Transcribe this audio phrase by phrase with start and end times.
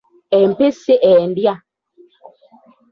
[0.37, 1.55] Empisi endya.